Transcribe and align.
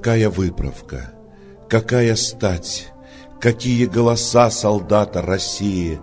Какая 0.00 0.30
выправка, 0.30 1.12
какая 1.68 2.16
стать, 2.16 2.88
какие 3.38 3.84
голоса 3.84 4.48
солдата 4.50 5.20
России, 5.20 6.00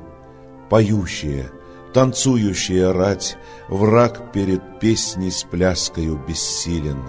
поющие, 0.69 1.49
танцующая 1.95 2.93
рать, 2.93 3.37
враг 3.67 4.31
перед 4.31 4.79
песней 4.79 5.31
с 5.31 5.41
пляскою 5.41 6.23
бессилен. 6.27 7.01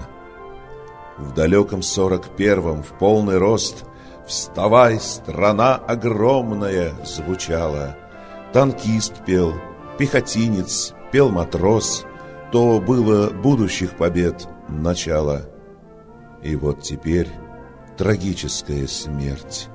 В 1.18 1.34
далеком 1.34 1.82
сорок 1.82 2.34
первом 2.38 2.82
в 2.82 2.98
полный 2.98 3.36
рост 3.36 3.84
«Вставай, 4.26 4.98
страна 4.98 5.74
огромная!» 5.74 6.94
звучало. 7.04 7.98
Танкист 8.54 9.26
пел, 9.26 9.52
пехотинец, 9.98 10.94
пел 11.12 11.28
матрос. 11.28 12.06
То 12.50 12.80
было 12.80 13.28
будущих 13.28 13.94
побед 13.98 14.48
начало. 14.70 15.50
И 16.42 16.54
вот 16.56 16.82
теперь 16.82 17.28
трагическая 17.96 18.86
смерть. 18.86 19.68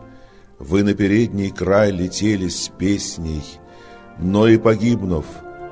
Вы 0.59 0.83
на 0.83 0.93
передний 0.93 1.49
край 1.49 1.91
летели 1.91 2.47
с 2.47 2.69
песней, 2.69 3.43
но 4.17 4.47
и 4.47 4.57
погибнув, 4.57 5.25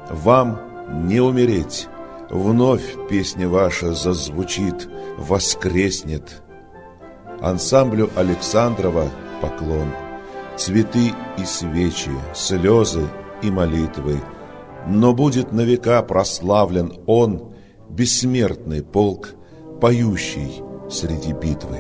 вам 0.09 0.59
не 1.07 1.21
умереть. 1.21 1.87
Вновь 2.29 2.95
песня 3.09 3.47
ваша 3.47 3.93
зазвучит, 3.93 4.89
воскреснет. 5.17 6.41
Ансамблю 7.41 8.09
Александрова 8.15 9.09
поклон. 9.41 9.89
Цветы 10.57 11.13
и 11.37 11.45
свечи, 11.45 12.11
слезы 12.33 13.07
и 13.41 13.49
молитвы. 13.49 14.21
Но 14.87 15.13
будет 15.13 15.51
на 15.51 15.61
века 15.61 16.01
прославлен 16.03 16.93
он, 17.05 17.53
бессмертный 17.89 18.83
полк, 18.83 19.35
поющий 19.79 20.61
среди 20.91 21.31
битвы. 21.31 21.79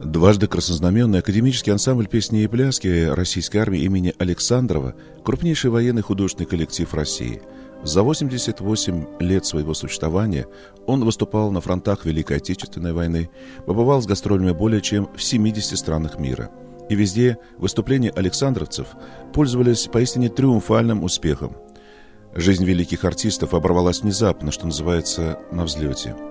Дважды 0.00 0.46
краснознаменный 0.46 1.20
академический 1.20 1.72
ансамбль 1.72 2.08
песни 2.08 2.42
и 2.42 2.48
пляски 2.48 3.06
российской 3.06 3.58
армии 3.58 3.80
имени 3.80 4.14
Александрова– 4.18 4.94
крупнейший 5.24 5.70
военный 5.70 6.02
художественный 6.02 6.46
коллектив 6.46 6.92
России. 6.92 7.40
За 7.82 8.02
88 8.02 9.20
лет 9.20 9.46
своего 9.46 9.72
существования 9.74 10.46
он 10.86 11.04
выступал 11.04 11.50
на 11.50 11.60
фронтах 11.60 12.04
Великой 12.04 12.38
Отечественной 12.38 12.92
войны, 12.92 13.30
побывал 13.66 14.02
с 14.02 14.06
гастролями 14.06 14.50
более 14.50 14.80
чем 14.80 15.08
в 15.14 15.22
70 15.22 15.78
странах 15.78 16.18
мира. 16.18 16.50
И 16.88 16.94
везде 16.94 17.38
выступления 17.56 18.10
александровцев 18.10 18.88
пользовались 19.32 19.88
поистине 19.90 20.28
триумфальным 20.28 21.04
успехом. 21.04 21.56
Жизнь 22.34 22.64
великих 22.64 23.04
артистов 23.04 23.54
оборвалась 23.54 24.02
внезапно, 24.02 24.50
что 24.52 24.66
называется, 24.66 25.38
на 25.52 25.64
взлете– 25.64 26.16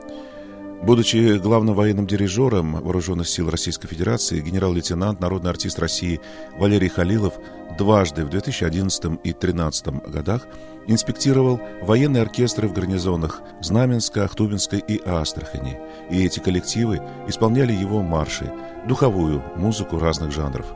Будучи 0.84 1.38
главным 1.40 1.73
военным 1.73 2.06
дирижером 2.06 2.81
Вооруженных 2.81 3.28
сил 3.28 3.50
Российской 3.50 3.88
Федерации, 3.88 4.42
генерал-лейтенант, 4.42 5.20
народный 5.20 5.50
артист 5.50 5.80
России 5.80 6.22
Валерий 6.58 6.90
Халилов 6.90 7.34
дважды 7.78 8.26
в 8.26 8.30
2011 8.30 9.06
и 9.23 9.31
2013 9.31 9.88
годах 10.08 10.48
инспектировал 10.88 11.59
военные 11.81 12.22
оркестры 12.22 12.68
в 12.68 12.74
гарнизонах 12.74 13.41
Знаменска, 13.62 14.25
Ахтубинской 14.25 14.80
и 14.80 15.02
Астрахани. 15.03 15.80
И 16.12 16.24
эти 16.24 16.40
коллективы 16.40 17.02
исполняли 17.28 17.74
его 17.74 18.02
марши, 18.02 18.52
духовую 18.88 19.44
музыку 19.56 19.97
разных 19.97 20.31
жанров. 20.31 20.68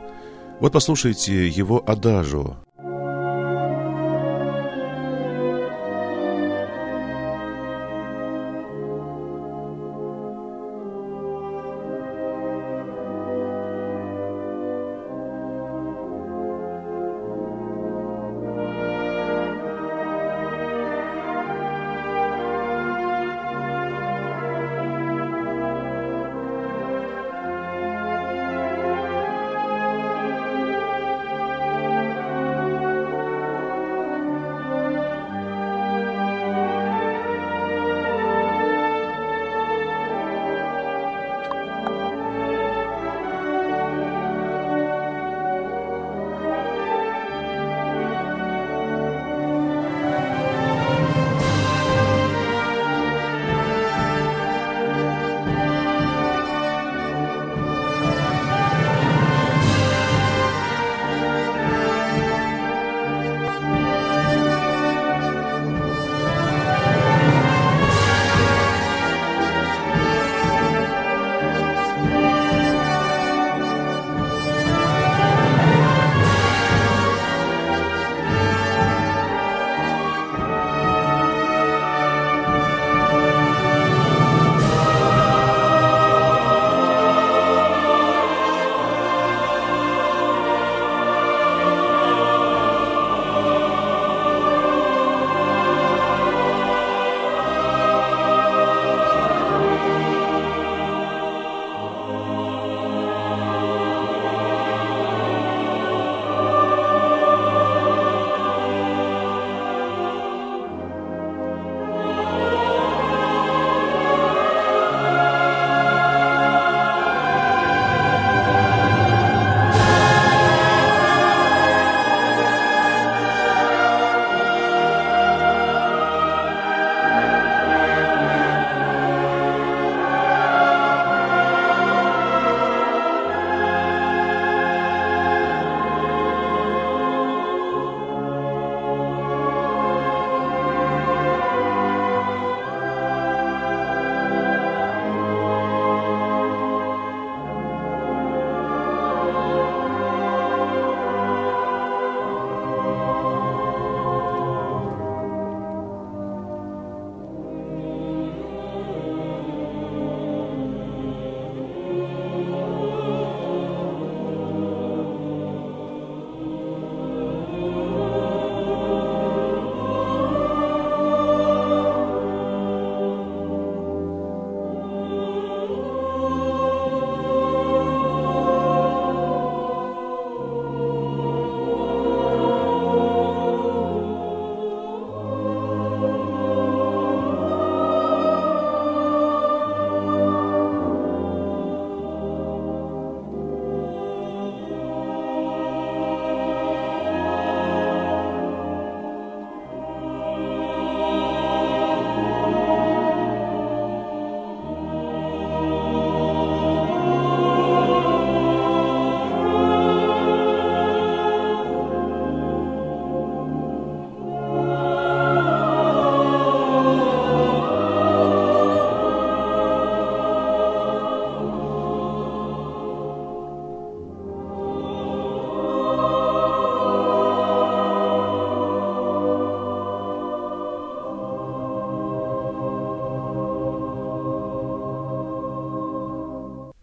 Вот 0.60 0.72
послушайте 0.72 1.48
его 1.48 1.82
«Адажио» 1.86 2.56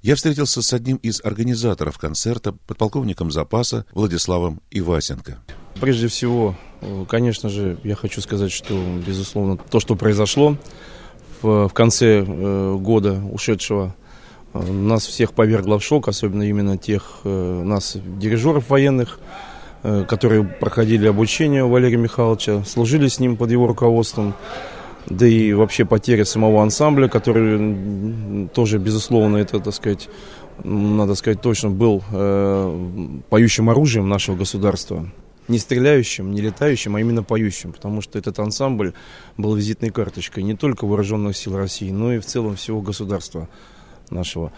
Я 0.07 0.15
встретился 0.15 0.61
с 0.61 0.71
одним 0.71 0.95
из 1.03 1.19
организаторов 1.21 1.97
концерта, 1.97 2.53
подполковником 2.65 3.29
запаса 3.29 3.85
Владиславом 3.91 4.61
Ивасенко. 4.71 5.39
Прежде 5.81 6.07
всего, 6.07 6.55
э, 6.79 7.03
конечно 7.09 7.49
же, 7.49 7.77
я 7.83 7.95
хочу 7.95 8.21
сказать, 8.21 8.53
что, 8.53 8.81
безусловно, 9.05 9.57
то, 9.57 9.81
что 9.81 9.97
произошло 9.97 10.55
в, 11.41 11.67
в 11.67 11.73
конце 11.73 12.23
э, 12.25 12.77
года 12.79 13.21
ушедшего, 13.21 13.97
э, 14.53 14.71
нас 14.71 15.05
всех 15.05 15.33
повергло 15.33 15.77
в 15.77 15.83
шок, 15.83 16.07
особенно 16.07 16.43
именно 16.43 16.77
тех 16.77 17.19
нас, 17.25 17.97
дирижеров 17.97 18.69
военных, 18.69 19.19
которые 19.83 20.45
проходили 20.45 21.05
обучение 21.05 21.65
у 21.65 21.69
Валерия 21.69 21.97
Михайловича, 21.97 22.63
служили 22.63 23.09
с 23.09 23.19
ним 23.19 23.35
под 23.35 23.51
его 23.51 23.67
руководством 23.67 24.35
да 25.09 25.25
и 25.27 25.53
вообще 25.53 25.85
потеря 25.85 26.25
самого 26.25 26.61
ансамбля, 26.61 27.07
который 27.07 28.49
тоже, 28.53 28.77
безусловно, 28.77 29.37
это, 29.37 29.59
так 29.59 29.73
сказать, 29.73 30.09
надо 30.63 31.15
сказать 31.15 31.41
точно, 31.41 31.69
был 31.69 32.03
э, 32.11 33.19
поющим 33.29 33.69
оружием 33.69 34.09
нашего 34.09 34.35
государства. 34.35 35.09
Не 35.47 35.59
стреляющим, 35.59 36.31
не 36.31 36.41
летающим, 36.41 36.97
а 36.97 36.99
именно 36.99 37.23
поющим, 37.23 37.71
потому 37.71 38.01
что 38.01 38.19
этот 38.19 38.37
ансамбль 38.39 38.93
был 39.37 39.55
визитной 39.55 39.91
карточкой 39.91 40.43
не 40.43 40.55
только 40.55 40.85
вооруженных 40.85 41.37
сил 41.37 41.55
России, 41.55 41.89
но 41.89 42.13
и 42.13 42.19
в 42.19 42.25
целом 42.25 42.57
всего 42.57 42.81
государства 42.81 43.47
нашего. 44.09 44.51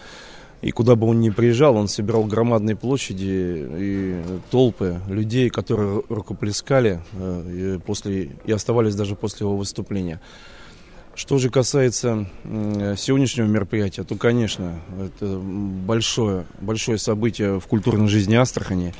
И 0.61 0.71
куда 0.71 0.95
бы 0.95 1.07
он 1.07 1.21
ни 1.21 1.29
приезжал, 1.29 1.77
он 1.77 1.87
собирал 1.87 2.25
громадные 2.25 2.75
площади 2.75 3.67
и 3.77 4.21
толпы 4.51 4.99
людей, 5.07 5.49
которые 5.49 6.03
рукоплескали 6.09 7.01
э, 7.13 7.75
и, 7.77 7.79
после, 7.79 8.31
и 8.43 8.51
оставались 8.51 8.95
даже 8.95 9.15
после 9.15 9.45
его 9.45 9.55
выступления. 9.55 10.19
Что 11.15 11.37
же 11.37 11.49
касается 11.49 12.29
сегодняшнего 12.97 13.45
мероприятия, 13.45 14.03
то, 14.03 14.15
конечно, 14.15 14.79
это 14.97 15.37
большое, 15.37 16.45
большое 16.61 16.97
событие 16.97 17.59
в 17.59 17.67
культурной 17.67 18.07
жизни 18.07 18.35
Астрахани. 18.35 18.93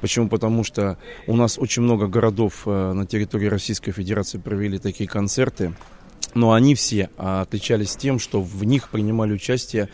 Почему? 0.00 0.28
Потому 0.28 0.64
что 0.64 0.98
у 1.26 1.34
нас 1.34 1.58
очень 1.58 1.82
много 1.82 2.08
городов 2.08 2.62
э, 2.66 2.92
на 2.92 3.06
территории 3.06 3.46
Российской 3.46 3.92
Федерации 3.92 4.38
провели 4.38 4.78
такие 4.78 5.08
концерты, 5.08 5.74
но 6.34 6.52
они 6.52 6.74
все 6.74 7.08
отличались 7.16 7.96
тем, 7.96 8.18
что 8.18 8.42
в 8.42 8.64
них 8.64 8.88
принимали 8.88 9.32
участие 9.32 9.88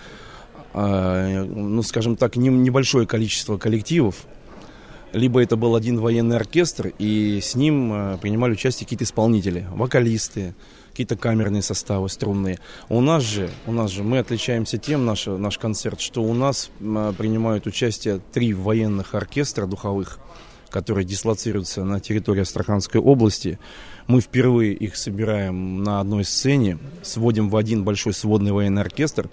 ну, 0.73 1.83
скажем 1.83 2.17
так, 2.17 2.37
небольшое 2.37 3.07
количество 3.07 3.59
коллективов, 3.59 4.27
либо 5.13 5.43
это 5.43 5.57
был 5.57 5.75
один 5.75 5.99
военный 5.99 6.37
оркестр, 6.37 6.93
и 6.99 7.41
с 7.43 7.55
ним 7.55 7.91
а, 7.93 8.19
принимали 8.19 8.53
участие 8.53 8.87
какие-то 8.87 9.05
исполнители, 9.05 9.67
вокалисты, 9.71 10.55
какие-то 10.91 11.17
камерные 11.17 11.63
составы, 11.63 12.09
струнные. 12.09 12.59
У 12.89 13.01
нас 13.01 13.23
же, 13.23 13.51
у 13.67 13.73
нас 13.73 13.91
же 13.91 14.03
мы 14.03 14.19
отличаемся 14.19 14.79
тем, 14.79 15.05
наш, 15.05 15.27
наш 15.27 15.59
концерт, 15.59 16.01
что 16.01 16.23
у 16.23 16.35
нас 16.35 16.71
а, 16.81 17.13
принимают 17.13 17.67
участие 17.67 18.21
три 18.33 18.55
военных 18.55 19.15
оркестра 19.15 19.67
духовых, 19.67 20.21
которые 20.69 21.05
дислоцируются 21.05 21.83
на 21.85 21.99
территории 21.99 22.43
Астраханской 22.43 23.01
области. 23.01 23.59
Мы 24.07 24.21
впервые 24.21 24.75
их 24.75 24.97
собираем 24.97 25.83
на 25.83 26.01
одной 26.01 26.25
сцене, 26.25 26.79
сводим 27.03 27.51
в 27.51 27.57
один 27.57 27.83
большой 27.83 28.13
сводный 28.13 28.53
военный 28.53 28.83
оркестр 28.83 29.29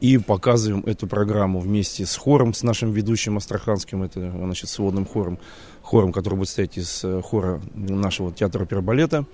и 0.00 0.18
показываем 0.18 0.82
эту 0.86 1.06
программу 1.06 1.60
вместе 1.60 2.06
с 2.06 2.16
хором, 2.16 2.54
с 2.54 2.62
нашим 2.62 2.92
ведущим 2.92 3.36
астраханским, 3.36 4.02
это 4.02 4.30
значит, 4.30 4.68
сводным 4.68 5.04
хором, 5.04 5.38
хором, 5.82 6.12
который 6.12 6.36
будет 6.36 6.48
стоять 6.48 6.78
из 6.78 7.04
э, 7.04 7.20
хора 7.22 7.60
нашего 7.74 8.32
театра 8.32 8.62
опербалета 8.62 9.26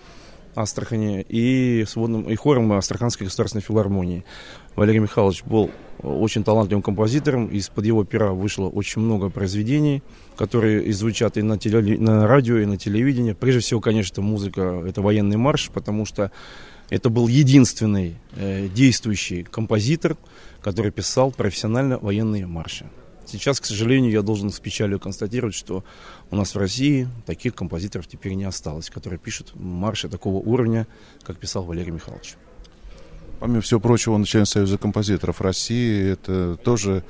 Астрахани 0.57 1.25
и 1.29 1.85
сводным 1.87 2.23
и 2.23 2.35
хором 2.35 2.73
Астраханской 2.73 3.27
государственной 3.27 3.63
филармонии. 3.63 4.25
Валерий 4.75 5.01
Михайлович 5.01 5.45
был 5.45 5.71
очень 6.03 6.45
талантливым 6.45 6.83
композитором, 6.83 7.47
из-под 7.49 7.85
его 7.85 8.05
пера 8.05 8.33
вышло 8.33 8.69
очень 8.69 9.03
много 9.03 9.29
произведений, 9.29 10.03
которые 10.37 10.93
звучат 10.93 11.37
и 11.37 11.43
на, 11.43 11.59
теле, 11.59 11.99
на 11.99 12.27
радио, 12.27 12.57
и 12.59 12.67
на 12.67 12.79
телевидении. 12.79 13.33
Прежде 13.33 13.61
всего, 13.61 13.81
конечно, 13.81 14.23
музыка, 14.23 14.83
это 14.87 15.03
военный 15.03 15.37
марш, 15.37 15.71
потому 15.73 16.07
что 16.07 16.33
это 16.91 17.11
был 17.11 17.29
единственный 17.29 18.17
э, 18.33 18.69
действующий 18.69 19.43
композитор, 19.43 20.17
который 20.61 20.93
писал 20.93 21.31
профессионально 21.31 21.99
военные 21.99 22.47
марши. 22.47 22.87
Сейчас, 23.27 23.59
к 23.59 23.65
сожалению, 23.65 24.13
я 24.13 24.23
должен 24.23 24.51
с 24.51 24.61
печалью 24.61 25.01
констатировать, 25.01 25.55
что 25.55 25.85
у 26.31 26.37
нас 26.37 26.55
в 26.55 26.59
России 26.59 27.09
таких 27.27 27.57
композиторов 27.57 28.07
теперь 28.07 28.35
не 28.35 28.45
осталось, 28.45 28.89
которые 28.89 29.19
пишут 29.19 29.53
марши 29.55 30.09
такого 30.09 30.37
уровня, 30.37 30.87
как 31.25 31.37
писал 31.39 31.65
Валерий 31.65 31.91
Михайлович. 31.91 32.37
Помимо 33.41 33.61
всего 33.63 33.81
прочего, 33.81 34.17
начальник 34.17 34.49
Союза 34.49 34.79
композиторов 34.79 35.41
России, 35.41 36.13
это 36.13 36.57
тоже 36.57 37.03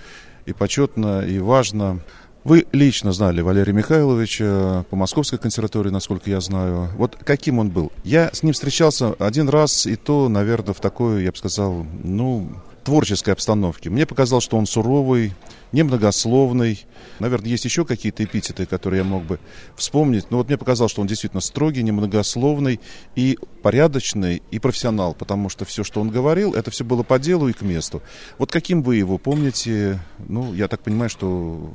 и 0.47 0.53
почетно, 0.53 1.25
и 1.27 1.39
важно. 1.39 2.00
Вы 2.47 2.65
лично 2.71 3.11
знали 3.12 3.41
Валерия 3.41 3.73
Михайловича 3.73 4.85
по 4.88 4.95
Московской 4.95 5.37
консерватории, 5.37 5.91
насколько 5.91 6.31
я 6.31 6.41
знаю. 6.41 6.91
Вот 6.97 7.17
каким 7.17 7.59
он 7.59 7.71
был? 7.71 7.91
Я 8.05 8.31
с 8.33 8.45
ним 8.45 8.53
встречался 8.53 9.15
один 9.15 9.49
раз, 9.49 9.85
и 9.85 9.97
то, 9.97 10.29
наверное, 10.29 10.73
в 10.73 10.79
такой, 10.79 11.25
я 11.25 11.33
бы 11.33 11.37
сказал, 11.37 11.85
ну, 12.05 12.53
творческой 12.85 13.31
обстановке. 13.31 13.91
Мне 13.91 14.07
показалось, 14.07 14.45
что 14.45 14.57
он 14.57 14.67
суровый, 14.67 15.35
немногословный. 15.73 16.87
Наверное, 17.19 17.49
есть 17.49 17.65
еще 17.65 17.85
какие-то 17.85 18.23
эпитеты, 18.23 18.65
которые 18.65 18.99
я 18.99 19.05
мог 19.05 19.25
бы 19.25 19.41
вспомнить. 19.75 20.31
Но 20.31 20.37
вот 20.37 20.47
мне 20.47 20.57
показалось, 20.57 20.93
что 20.93 21.00
он 21.00 21.09
действительно 21.09 21.41
строгий, 21.41 21.83
немногословный 21.83 22.79
и 23.17 23.41
порядочный, 23.62 24.41
и 24.53 24.61
профессионал, 24.61 25.15
потому 25.15 25.49
что 25.49 25.65
все, 25.65 25.83
что 25.83 26.00
он 26.00 26.11
говорил, 26.11 26.55
это 26.55 26.71
все 26.71 26.85
было 26.85 27.03
по 27.03 27.19
делу 27.19 27.49
и 27.49 27.53
к 27.53 27.62
месту. 27.62 28.03
Вот 28.38 28.53
каким 28.53 28.85
вы 28.85 28.95
его 28.95 29.19
помните? 29.19 29.99
Ну, 30.29 30.55
я 30.55 30.69
так 30.69 30.81
понимаю, 30.83 31.11
что 31.11 31.69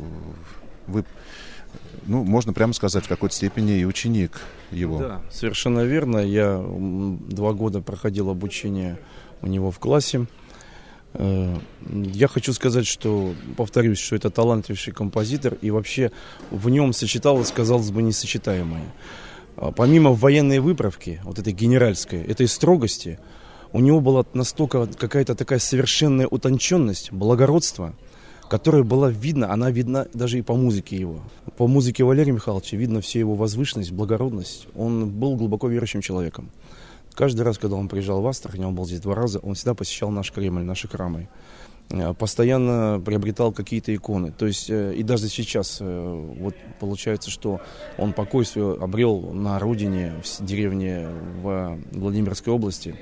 вы, 0.92 1.06
ну, 2.06 2.24
можно 2.24 2.54
прямо 2.54 2.74
сказать, 2.74 3.06
в 3.06 3.08
какой-то 3.08 3.36
степени 3.36 3.80
и 3.80 3.86
ученик 3.86 4.42
его. 4.72 5.00
Да, 5.00 5.22
совершенно 5.32 5.82
верно. 5.82 6.20
Я 6.20 6.64
два 6.64 7.54
года 7.54 7.82
проходил 7.82 8.30
обучение 8.30 9.00
у 9.42 9.48
него 9.48 9.72
в 9.72 9.80
классе. 9.80 10.28
Э, 11.14 11.58
я 11.90 12.28
хочу 12.28 12.54
сказать, 12.54 12.88
что, 12.88 13.34
повторюсь, 13.58 14.00
что 14.00 14.16
это 14.16 14.30
талантливейший 14.30 14.94
композитор, 14.94 15.56
и 15.62 15.72
вообще 15.72 16.12
в 16.50 16.70
нем 16.70 16.94
сочеталось, 16.94 17.52
казалось 17.52 17.92
бы, 17.92 18.02
несочетаемое. 18.02 18.86
А 19.58 19.72
помимо 19.72 20.12
военной 20.12 20.60
выправки, 20.60 21.20
вот 21.24 21.40
этой 21.40 21.54
генеральской, 21.54 22.22
этой 22.22 22.48
строгости, 22.48 23.20
у 23.74 23.80
него 23.80 24.02
была 24.02 24.26
настолько 24.34 24.86
какая-то 24.88 25.36
такая 25.36 25.60
совершенная 25.60 26.28
утонченность, 26.28 27.12
благородство– 27.12 27.94
которая 28.51 28.84
была 28.84 29.10
видна, 29.10 29.50
она 29.50 29.72
видна 29.72 30.08
даже 30.13 30.38
и 30.38 30.41
по 30.41 30.55
музыке 30.55 30.98
его. 30.98 31.22
По 31.55 31.67
музыке 31.67 32.03
Валерия 32.03 32.34
Михайловича 32.34 32.75
видно 32.75 33.00
все 33.00 33.20
его 33.20 33.34
возвышенность, 33.34 33.93
благородность. 33.93 34.67
Он 34.75 35.10
был 35.10 35.38
глубоко 35.38 35.70
верующим 35.70 36.01
человеком. 36.01 36.50
Каждый 37.13 37.43
раз, 37.43 37.58
когда 37.58 37.77
он 37.77 37.88
приезжал 37.88 38.22
в 38.22 38.27
Астрахань, 38.27 38.65
он 38.65 38.75
был 38.75 38.86
здесь 38.86 39.00
два 39.00 39.15
раза, 39.15 39.39
он 39.39 39.53
всегда 39.53 39.74
посещал 39.74 40.10
наш 40.12 40.34
Кремль, 40.34 40.63
наши 40.63 40.89
храмы. 40.89 41.29
Э, 41.91 42.13
постоянно 42.13 43.01
приобретал 43.05 43.53
какие-то 43.53 43.96
иконы. 43.96 44.34
То 44.34 44.48
есть 44.48 44.70
э, 44.70 44.96
и 44.96 45.03
даже 45.03 45.29
сейчас 45.29 45.77
э, 45.79 46.34
вот 46.38 46.53
получается, 46.81 47.31
что 47.31 47.62
он 47.98 48.12
покой 48.12 48.46
свой 48.46 48.77
обрел 48.77 49.31
на 49.31 49.60
родине, 49.60 50.13
в 50.22 50.46
деревне 50.46 51.08
в 51.41 51.79
Владимирской 51.93 52.51
области, 52.51 52.98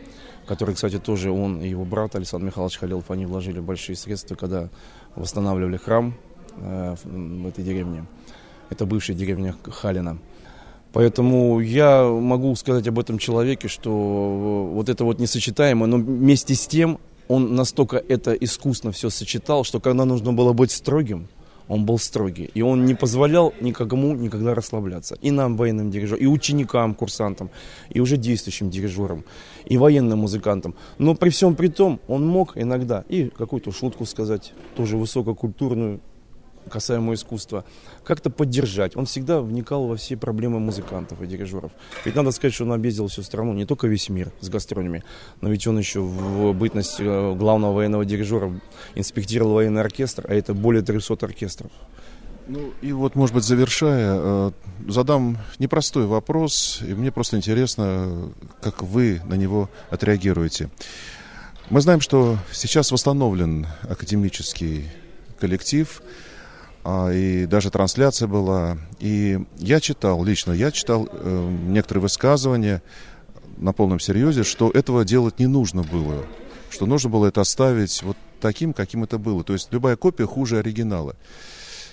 который, 0.45 0.75
кстати, 0.75 0.99
тоже 0.99 1.31
он 1.31 1.61
и 1.61 1.69
его 1.69 1.85
брат 1.85 2.15
Александр 2.15 2.47
Михайлович 2.47 2.77
Халилов, 2.77 3.09
они 3.09 3.25
вложили 3.25 3.59
большие 3.59 3.95
средства, 3.95 4.35
когда 4.35 4.69
восстанавливали 5.15 5.77
храм 5.77 6.13
э, 6.57 6.95
в 7.03 7.47
этой 7.47 7.63
деревне. 7.63 8.05
Это 8.69 8.85
бывшая 8.85 9.13
деревня 9.13 9.55
Халина. 9.63 10.17
Поэтому 10.91 11.59
я 11.59 12.03
могу 12.03 12.55
сказать 12.55 12.87
об 12.87 12.97
этом 12.97 13.19
человеке, 13.19 13.67
что 13.67 14.69
вот 14.73 14.89
это 14.89 15.03
вот 15.03 15.19
несочетаемое, 15.19 15.87
но 15.87 15.97
вместе 15.97 16.55
с 16.55 16.65
тем 16.67 16.99
он 17.27 17.55
настолько 17.55 17.97
это 17.97 18.33
искусно 18.33 18.91
все 18.91 19.09
сочетал, 19.11 19.63
что 19.63 19.79
когда 19.79 20.05
нужно 20.05 20.33
было 20.33 20.51
быть 20.53 20.71
строгим, 20.71 21.27
он 21.69 21.85
был 21.85 21.99
строгий. 21.99 22.49
И 22.55 22.61
он 22.61 22.85
не 22.85 22.95
позволял 22.95 23.53
никому 23.61 24.15
никогда 24.15 24.53
расслабляться. 24.53 25.15
И 25.21 25.31
нам, 25.31 25.55
военным 25.55 25.91
дирижерам, 25.91 26.21
и 26.21 26.25
ученикам, 26.25 26.95
курсантам, 26.95 27.49
и 27.89 28.01
уже 28.01 28.17
действующим 28.17 28.69
дирижерам, 28.69 29.23
и 29.65 29.77
военным 29.77 30.19
музыкантам. 30.19 30.75
Но 30.97 31.15
при 31.15 31.29
всем 31.29 31.55
при 31.55 31.67
том, 31.67 31.99
он 32.07 32.27
мог 32.27 32.57
иногда 32.57 33.05
и 33.07 33.29
какую-то 33.29 33.71
шутку 33.71 34.05
сказать, 34.05 34.53
тоже 34.75 34.97
высококультурную, 34.97 36.01
касаемо 36.69 37.13
искусства, 37.13 37.65
как-то 38.03 38.29
поддержать. 38.29 38.95
Он 38.95 39.05
всегда 39.05 39.41
вникал 39.41 39.87
во 39.87 39.95
все 39.95 40.17
проблемы 40.17 40.59
музыкантов 40.59 41.21
и 41.21 41.27
дирижеров. 41.27 41.71
Ведь 42.05 42.15
надо 42.15 42.31
сказать, 42.31 42.53
что 42.53 42.63
он 42.63 42.73
объездил 42.73 43.07
всю 43.07 43.23
страну, 43.23 43.53
не 43.53 43.65
только 43.65 43.87
весь 43.87 44.09
мир 44.09 44.31
с 44.41 44.49
гастролями, 44.49 45.03
но 45.41 45.49
ведь 45.49 45.67
он 45.67 45.77
еще 45.77 45.99
в 46.01 46.53
бытность 46.53 46.97
э, 46.99 47.35
главного 47.35 47.73
военного 47.73 48.05
дирижера 48.05 48.51
инспектировал 48.95 49.53
военный 49.53 49.81
оркестр, 49.81 50.25
а 50.27 50.33
это 50.33 50.53
более 50.53 50.81
300 50.81 51.25
оркестров. 51.25 51.71
Ну 52.47 52.73
и 52.81 52.91
вот, 52.91 53.13
может 53.13 53.35
быть, 53.35 53.43
завершая, 53.43 54.15
э, 54.17 54.51
задам 54.87 55.37
непростой 55.59 56.07
вопрос, 56.07 56.81
и 56.81 56.95
мне 56.95 57.11
просто 57.11 57.37
интересно, 57.37 58.31
как 58.61 58.81
вы 58.81 59.21
на 59.25 59.35
него 59.35 59.69
отреагируете. 59.91 60.69
Мы 61.69 61.81
знаем, 61.81 62.01
что 62.01 62.39
сейчас 62.51 62.91
восстановлен 62.91 63.67
академический 63.87 64.89
коллектив, 65.39 66.01
и 66.85 67.45
даже 67.45 67.69
трансляция 67.69 68.27
была. 68.27 68.77
И 68.99 69.39
я 69.57 69.79
читал, 69.79 70.23
лично 70.23 70.51
я 70.51 70.71
читал 70.71 71.07
э, 71.11 71.55
некоторые 71.67 72.03
высказывания 72.03 72.81
на 73.57 73.73
полном 73.73 73.99
серьезе, 73.99 74.43
что 74.43 74.71
этого 74.71 75.03
делать 75.03 75.39
не 75.39 75.47
нужно 75.47 75.83
было, 75.83 76.25
что 76.69 76.85
нужно 76.85 77.09
было 77.09 77.27
это 77.27 77.41
оставить 77.41 78.01
вот 78.03 78.17
таким, 78.39 78.73
каким 78.73 79.03
это 79.03 79.17
было. 79.17 79.43
То 79.43 79.53
есть 79.53 79.69
любая 79.71 79.95
копия 79.95 80.25
хуже 80.25 80.59
оригинала. 80.59 81.15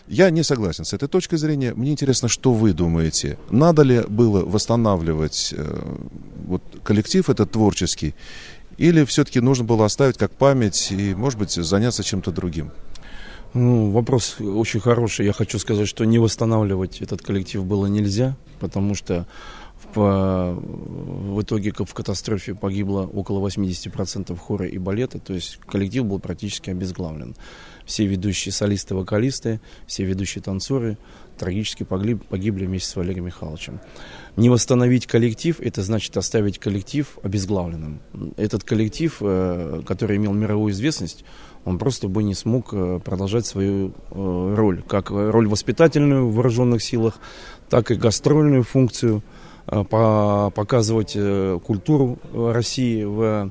Я 0.08 0.30
не 0.30 0.44
согласен 0.44 0.84
с 0.84 0.92
этой 0.92 1.08
точкой 1.08 1.36
зрения. 1.36 1.74
Мне 1.74 1.90
интересно, 1.90 2.28
что 2.28 2.52
вы 2.52 2.72
думаете. 2.72 3.38
Надо 3.50 3.82
ли 3.82 4.02
было 4.06 4.44
восстанавливать 4.44 5.52
э, 5.56 5.96
вот, 6.46 6.62
коллектив 6.84 7.28
этот 7.28 7.50
творческий, 7.50 8.14
или 8.78 9.04
все-таки 9.04 9.40
нужно 9.40 9.64
было 9.64 9.84
оставить 9.84 10.16
как 10.16 10.30
память 10.30 10.92
и, 10.92 11.14
может 11.14 11.38
быть, 11.38 11.50
заняться 11.50 12.04
чем-то 12.04 12.30
другим? 12.30 12.70
Ну, 13.56 13.90
вопрос 13.90 14.36
очень 14.38 14.80
хороший. 14.80 15.24
Я 15.24 15.32
хочу 15.32 15.58
сказать, 15.58 15.88
что 15.88 16.04
не 16.04 16.18
восстанавливать 16.18 17.00
этот 17.00 17.22
коллектив 17.22 17.64
было 17.64 17.86
нельзя, 17.86 18.36
потому 18.60 18.94
что 18.94 19.26
в, 19.94 20.60
в 20.60 21.40
итоге 21.40 21.72
в 21.72 21.94
катастрофе 21.94 22.54
погибло 22.54 23.06
около 23.06 23.46
80% 23.48 24.36
хора 24.36 24.66
и 24.66 24.76
балета, 24.76 25.18
то 25.18 25.32
есть 25.32 25.58
коллектив 25.66 26.04
был 26.04 26.18
практически 26.18 26.68
обезглавлен. 26.68 27.34
Все 27.86 28.04
ведущие 28.04 28.52
солисты, 28.52 28.94
вокалисты, 28.94 29.60
все 29.86 30.04
ведущие 30.04 30.42
танцоры 30.42 30.98
трагически 31.38 31.84
погибли, 31.84 32.14
погибли 32.14 32.66
вместе 32.66 32.90
с 32.90 32.96
Валерием 32.96 33.24
Михайловичем. 33.24 33.80
Не 34.36 34.50
восстановить 34.50 35.06
коллектив, 35.06 35.60
это 35.60 35.82
значит 35.82 36.14
оставить 36.18 36.58
коллектив 36.58 37.18
обезглавленным. 37.22 38.00
Этот 38.36 38.64
коллектив, 38.64 39.16
э, 39.20 39.82
который 39.86 40.16
имел 40.16 40.32
мировую 40.34 40.72
известность, 40.72 41.24
он 41.66 41.78
просто 41.78 42.08
бы 42.08 42.22
не 42.22 42.34
смог 42.34 42.68
э, 42.72 43.00
продолжать 43.04 43.44
свою 43.44 43.88
э, 43.88 44.54
роль, 44.56 44.82
как 44.86 45.10
роль 45.10 45.48
воспитательную 45.48 46.28
в 46.28 46.34
вооруженных 46.34 46.82
силах, 46.82 47.18
так 47.68 47.90
и 47.90 47.96
гастрольную 47.96 48.62
функцию, 48.62 49.22
э, 49.66 49.82
показывать 49.84 51.18
культуру 51.64 52.18
России 52.32 53.02
в 53.02 53.50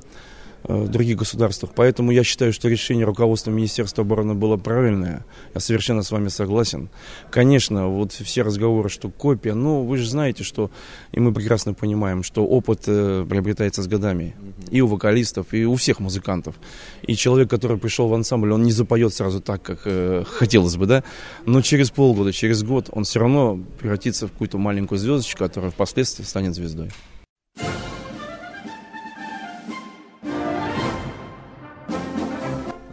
в 0.68 0.88
других 0.88 1.16
государствах. 1.16 1.72
Поэтому 1.74 2.10
я 2.10 2.24
считаю, 2.24 2.52
что 2.52 2.68
решение 2.68 3.04
руководства 3.04 3.50
Министерства 3.50 4.02
обороны 4.02 4.34
было 4.34 4.56
правильное. 4.56 5.24
Я 5.54 5.60
совершенно 5.60 6.02
с 6.02 6.10
вами 6.10 6.28
согласен. 6.28 6.88
Конечно, 7.30 7.88
вот 7.88 8.12
все 8.12 8.42
разговоры, 8.42 8.88
что 8.88 9.08
копия, 9.08 9.54
ну, 9.54 9.84
вы 9.84 9.98
же 9.98 10.08
знаете, 10.08 10.44
что, 10.44 10.70
и 11.12 11.20
мы 11.20 11.32
прекрасно 11.32 11.74
понимаем, 11.74 12.22
что 12.22 12.44
опыт 12.44 12.82
э, 12.86 13.24
приобретается 13.28 13.82
с 13.82 13.86
годами. 13.86 14.34
И 14.70 14.80
у 14.80 14.86
вокалистов, 14.86 15.52
и 15.52 15.64
у 15.64 15.76
всех 15.76 16.00
музыкантов. 16.00 16.56
И 17.02 17.14
человек, 17.14 17.48
который 17.48 17.78
пришел 17.78 18.08
в 18.08 18.14
ансамбль, 18.14 18.52
он 18.52 18.62
не 18.62 18.72
запоет 18.72 19.14
сразу 19.14 19.40
так, 19.40 19.62
как 19.62 19.82
э, 19.84 20.24
хотелось 20.26 20.76
бы, 20.76 20.86
да? 20.86 21.04
Но 21.44 21.62
через 21.62 21.90
полгода, 21.90 22.32
через 22.32 22.62
год 22.62 22.88
он 22.92 23.04
все 23.04 23.20
равно 23.20 23.60
превратится 23.78 24.26
в 24.26 24.32
какую-то 24.32 24.58
маленькую 24.58 24.98
звездочку, 24.98 25.38
которая 25.38 25.70
впоследствии 25.70 26.24
станет 26.24 26.54
звездой. 26.54 26.90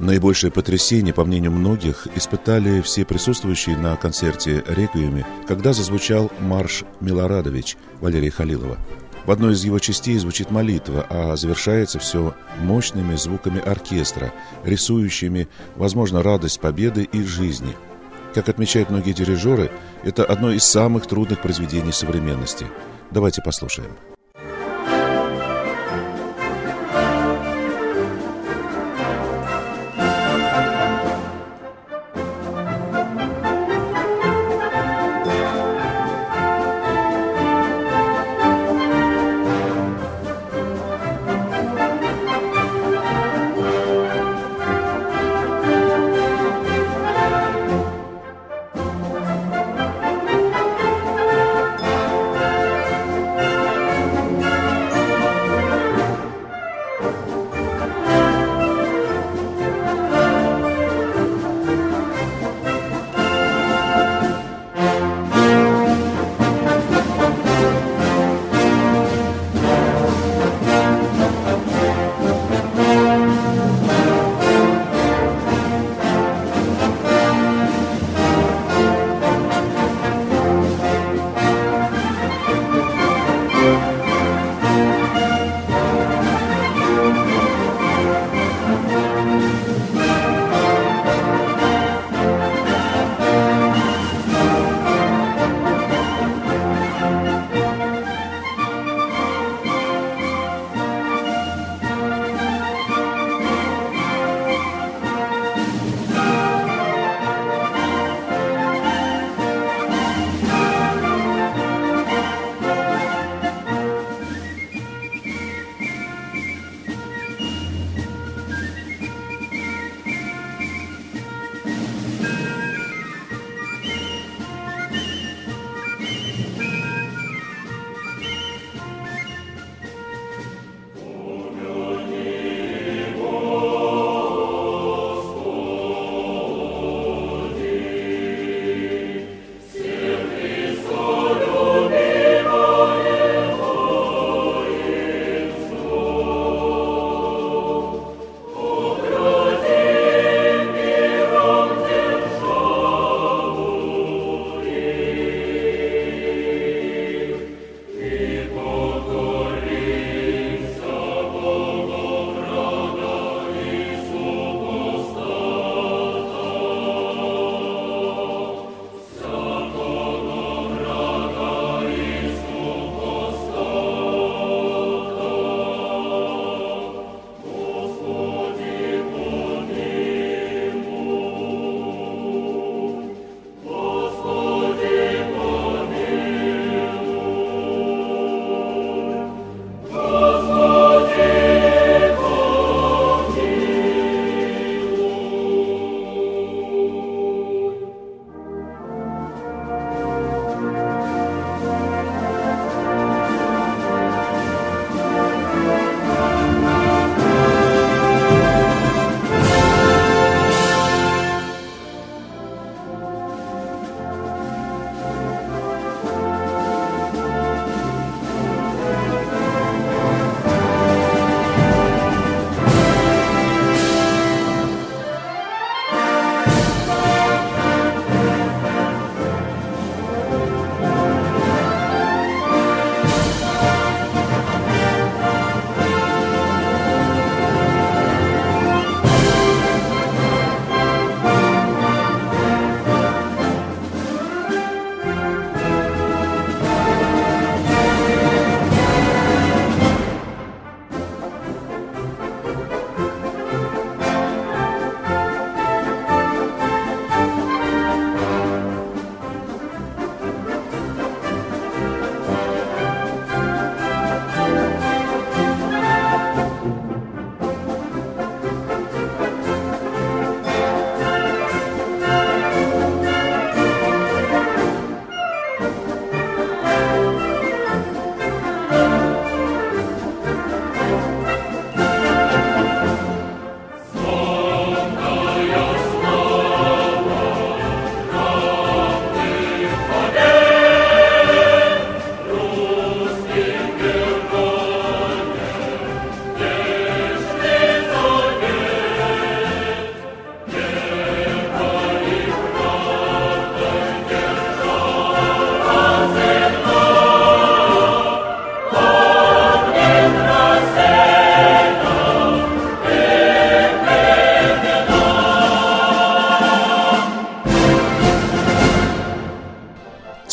Наибольшее 0.04 0.52
потрясение, 0.52 1.14
по 1.14 1.24
мнению 1.24 1.54
многих, 1.54 2.08
испытали 2.14 2.82
все 2.82 3.06
присутствующие 3.06 3.78
на 3.78 3.96
концерте 3.96 4.62
«Реквиеме», 4.68 5.26
когда 5.48 5.72
зазвучал 5.72 6.30
марш 6.42 6.84
«Милорадович» 7.00 7.78
Валерия 8.02 8.30
Халилова. 8.30 8.78
В 9.26 9.32
одной 9.32 9.54
из 9.54 9.64
его 9.64 9.80
частей 9.80 10.18
звучит 10.18 10.52
молитва, 10.52 11.08
а 11.10 11.38
завершается 11.38 12.00
все 12.00 12.36
мощными 12.60 13.16
звуками 13.16 13.62
оркестра, 13.62 14.34
рисующими, 14.66 15.48
возможно, 15.78 16.22
радость 16.22 16.60
победы 16.60 17.08
и 17.10 17.24
жизни. 17.24 17.74
Как 18.34 18.50
отмечают 18.50 18.90
многие 18.90 19.14
дирижеры, 19.14 19.72
это 20.04 20.26
одно 20.26 20.52
из 20.52 20.66
самых 20.66 21.08
трудных 21.08 21.42
произведений 21.42 21.94
современности. 21.94 22.68
Давайте 23.10 23.42
послушаем. 23.42 23.96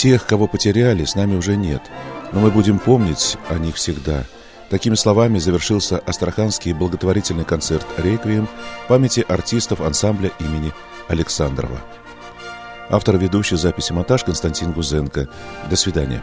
Тех, 0.01 0.25
кого 0.25 0.47
потеряли, 0.47 1.05
с 1.05 1.15
нами 1.15 1.37
уже 1.37 1.57
нет, 1.57 1.83
но 2.33 2.41
мы 2.41 2.51
будем 2.51 2.79
помнить 2.79 3.37
о 3.51 3.59
них 3.59 3.75
всегда. 3.75 4.25
Такими 4.71 4.95
словами 4.95 5.39
завершился 5.39 5.99
Астраханский 5.99 6.73
благотворительный 6.73 7.45
концерт 7.45 7.87
«Реквием» 7.99 8.49
в 8.85 8.89
памяти 8.89 9.23
артистов 9.29 9.83
ансамбля 9.83 10.31
имени 10.39 10.73
Александрова. 11.09 11.83
Автор 12.89 13.19
ведущий 13.19 13.57
записи 13.57 13.93
монтаж 13.93 14.25
Константин 14.25 14.73
Гузенко. 14.73 15.29
До 15.69 15.77
свидания. 15.77 16.23